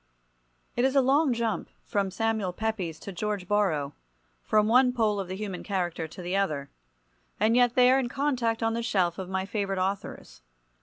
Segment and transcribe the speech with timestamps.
[0.75, 0.81] V.
[0.81, 5.35] It is a long jump from Samuel Pepys to George Borrow—from one pole of the
[5.35, 9.45] human character to the other—and yet they are in contact on the shelf of my
[9.45, 10.41] favourite authors.